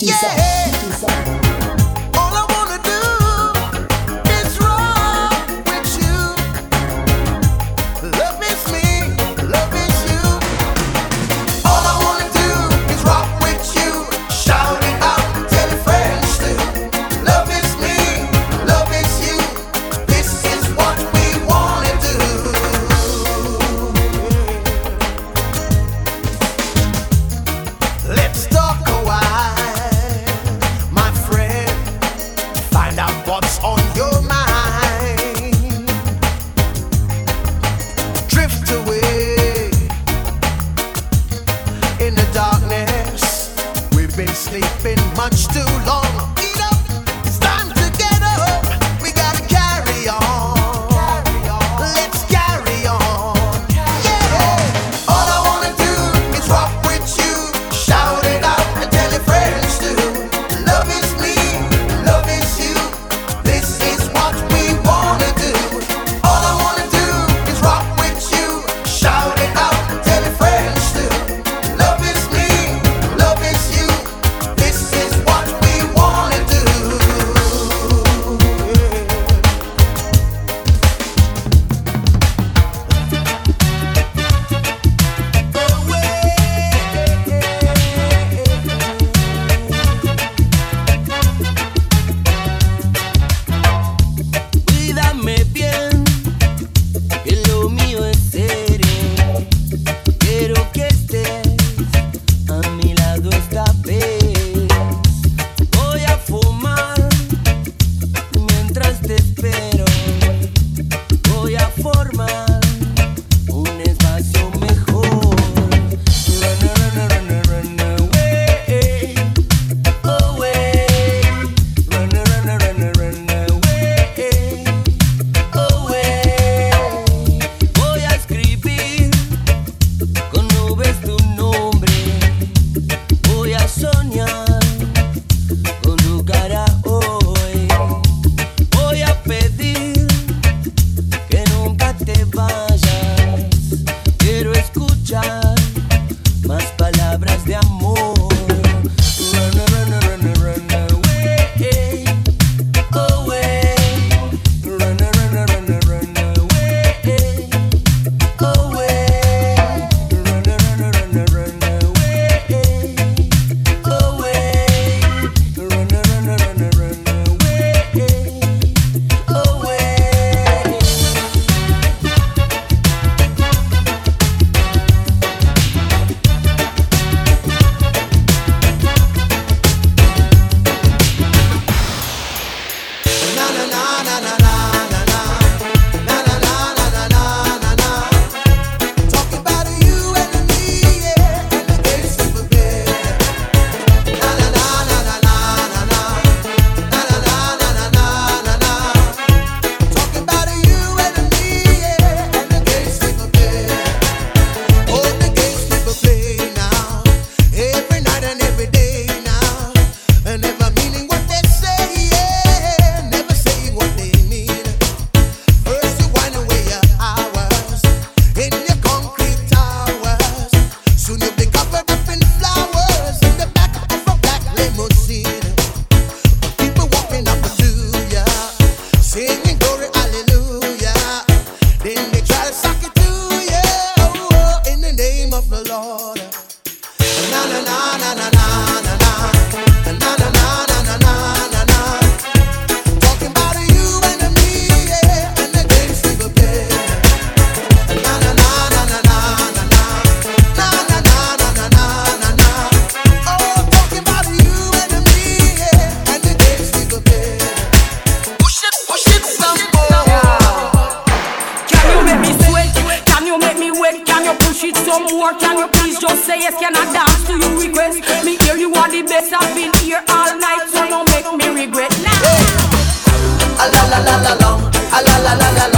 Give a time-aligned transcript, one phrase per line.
[0.00, 1.37] Yeah.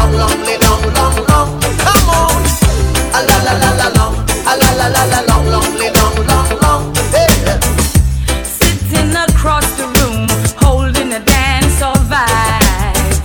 [0.01, 1.61] long, long, long, long, long.
[1.85, 2.43] Come on.
[3.13, 3.91] A la a la
[5.29, 6.95] long, long, long, long, long.
[8.45, 10.27] Sitting across the room,
[10.57, 13.19] holding a dance of vibes.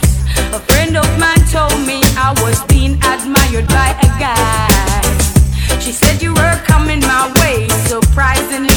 [0.53, 5.79] A friend of mine told me I was being admired by a guy.
[5.79, 8.74] She said you were coming my way, surprisingly.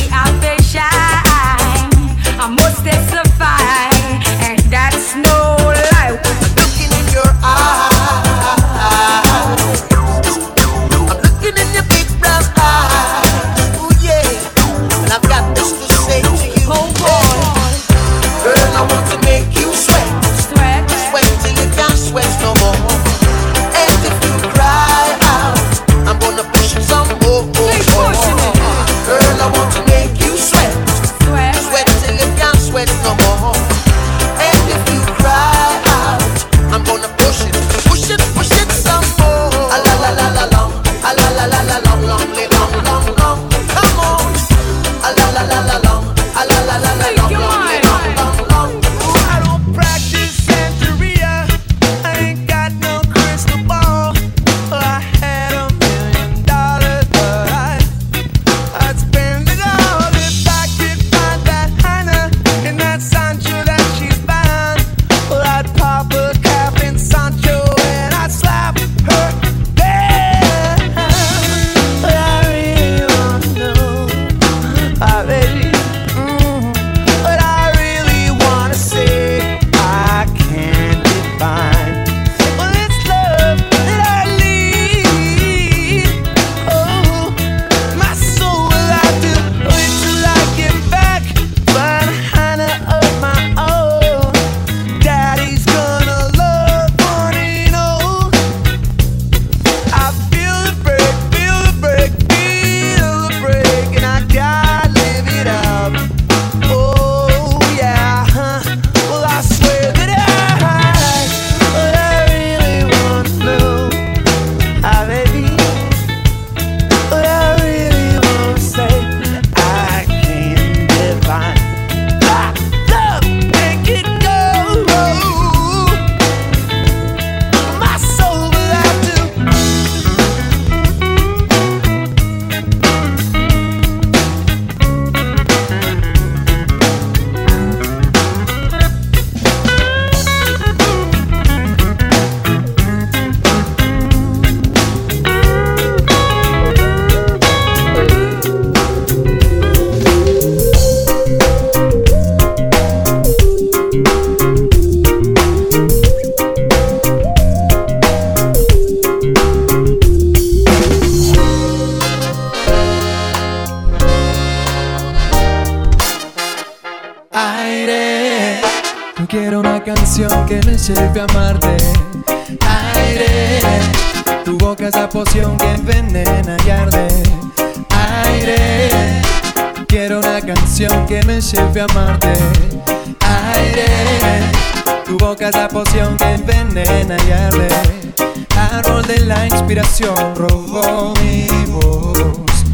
[189.98, 192.64] canción robó mi voz.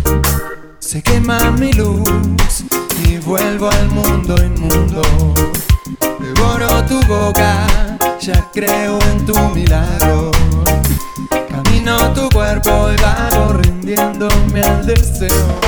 [0.78, 2.64] Se quema mi luz
[3.06, 5.02] y vuelvo al mundo inmundo.
[6.20, 7.66] Devoro tu boca,
[8.20, 10.30] ya creo en tu milagro.
[11.48, 15.60] Camino tu cuerpo y vago rindiéndome al deseo.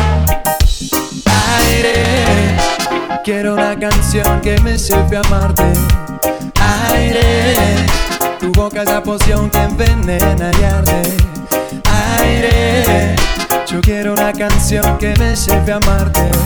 [1.59, 2.57] Aire,
[3.25, 5.96] quiero una canción que me lleve a amarte
[14.99, 16.46] que me lleve a amarte.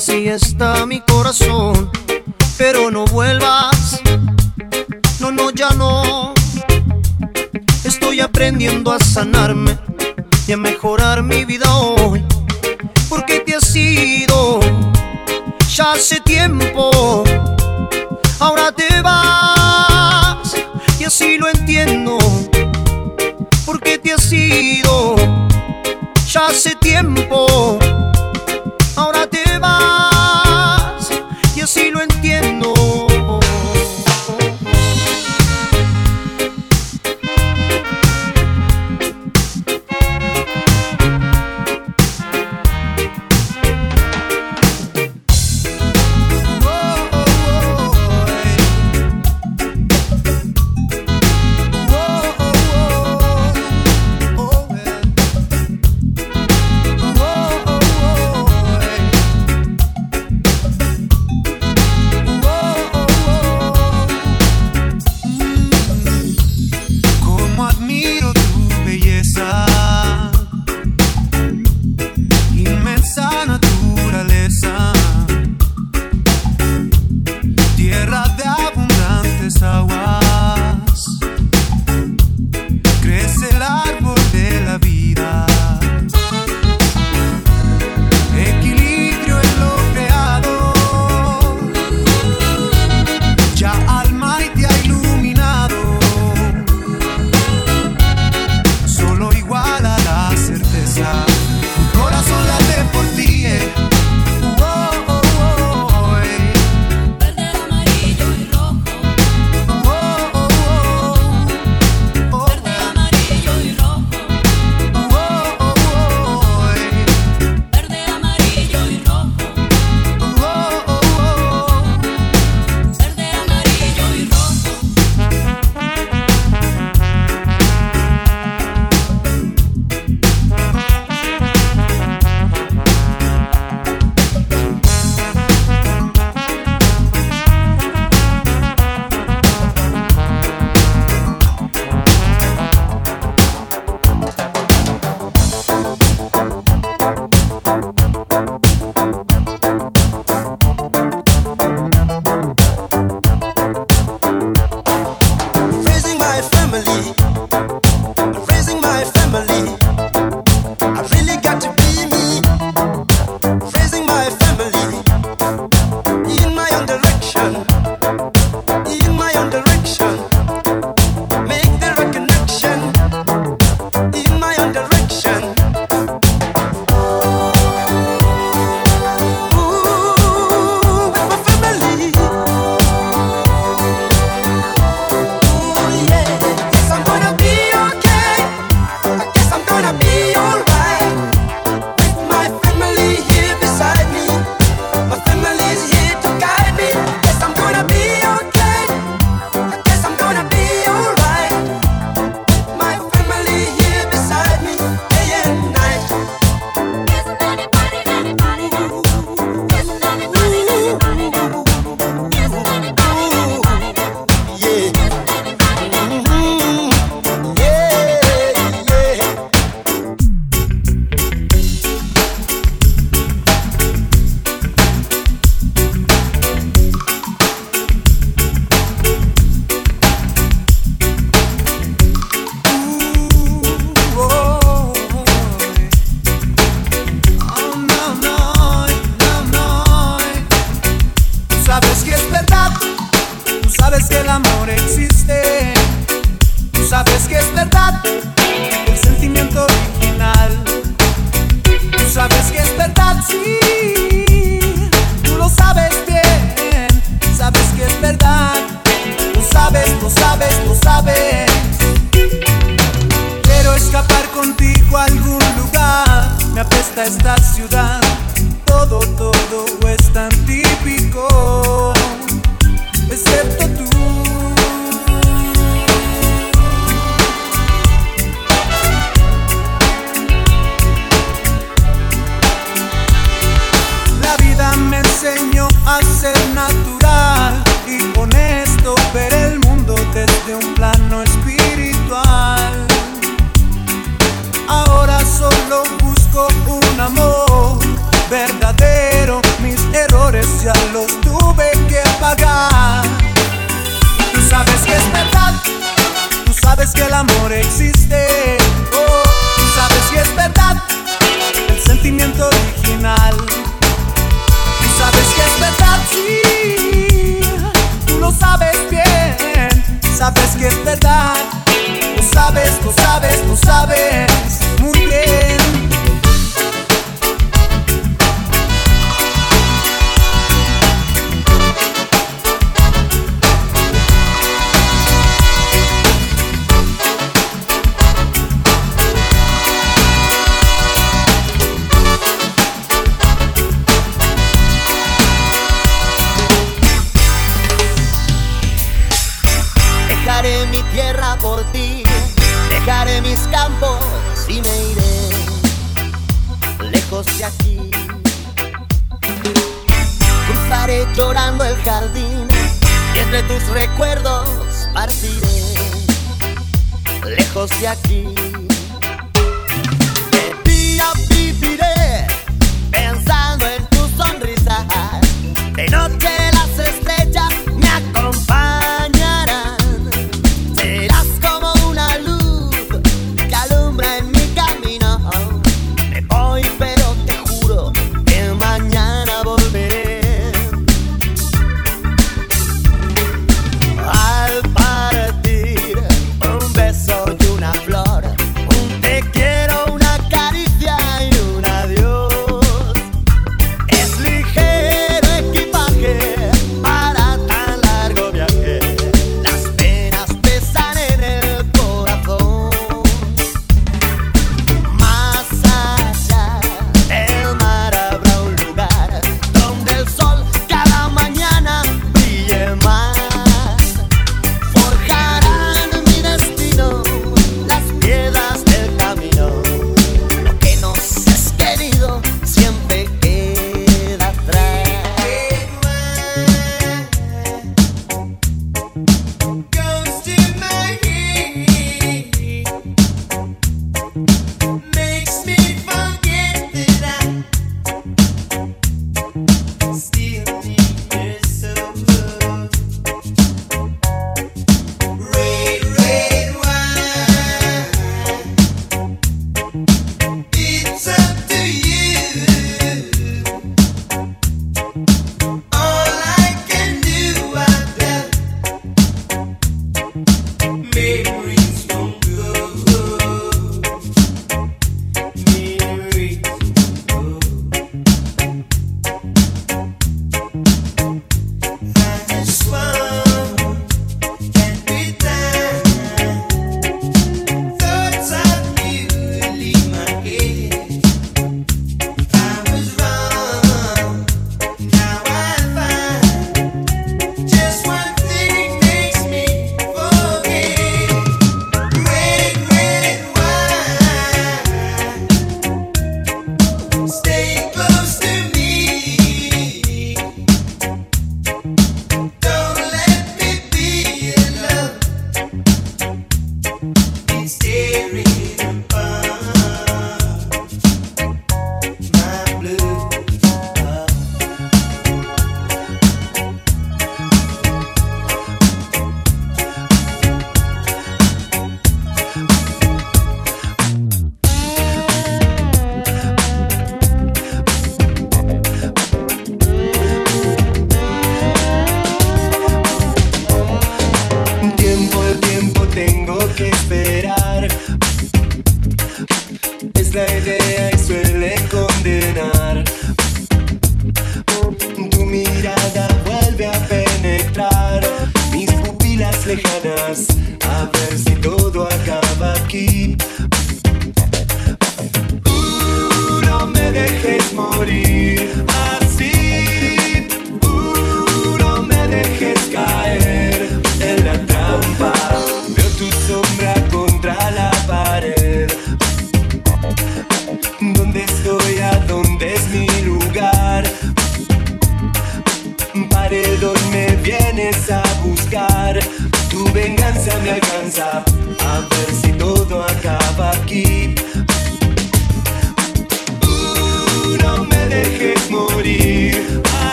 [0.00, 1.90] así está mi corazón.
[2.56, 4.00] Pero no vuelvas,
[5.20, 6.32] no, no, ya no.
[7.84, 9.78] Estoy aprendiendo a sanarme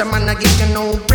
[0.00, 1.13] I'm gonna give you no break.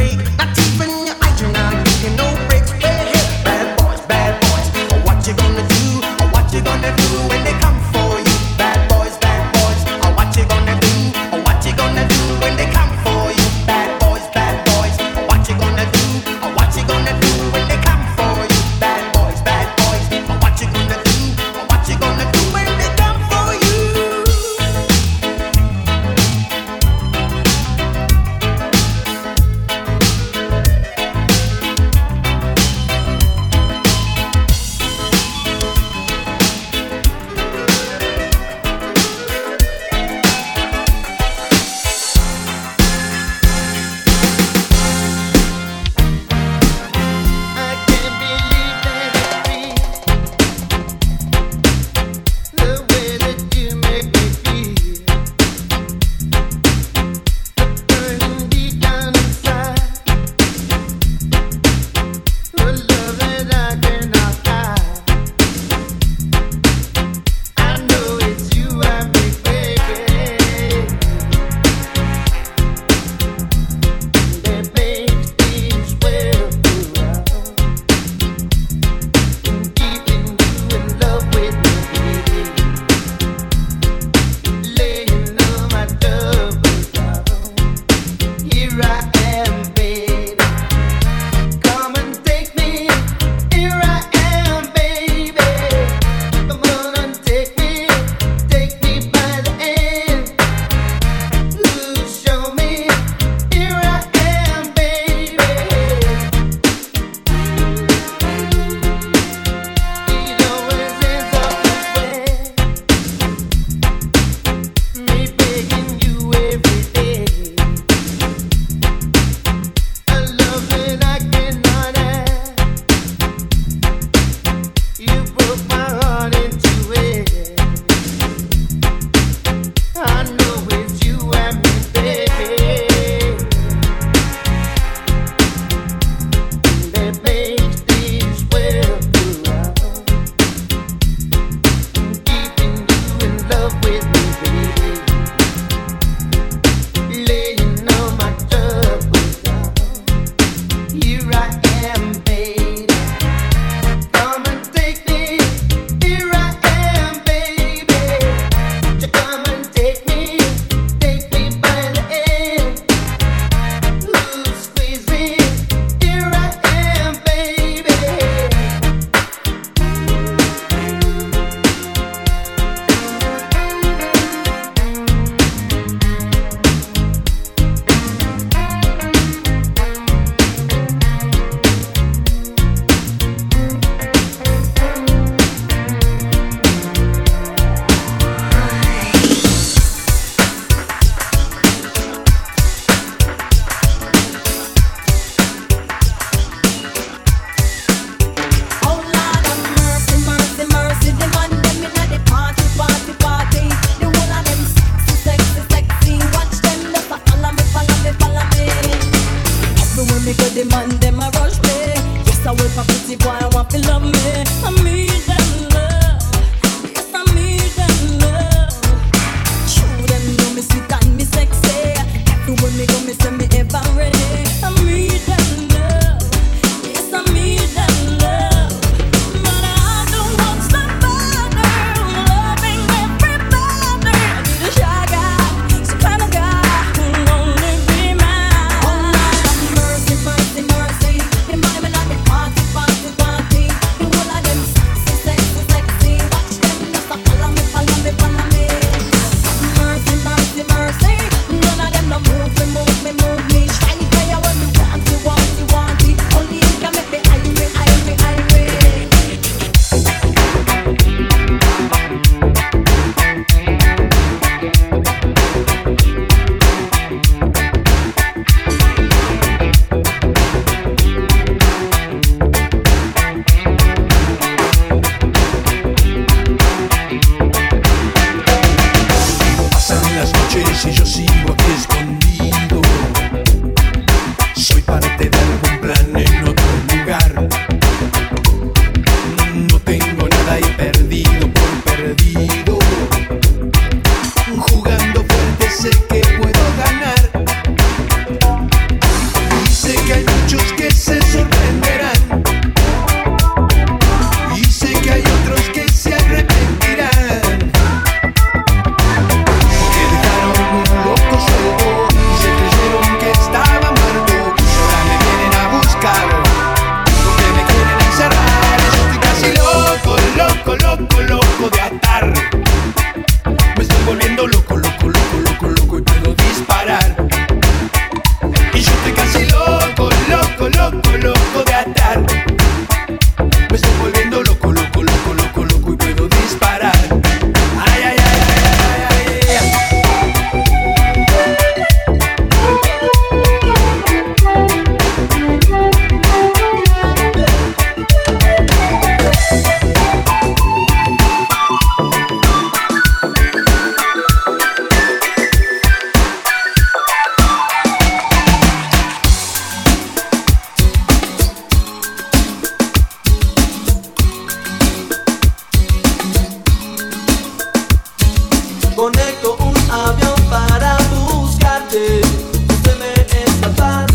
[373.77, 374.08] La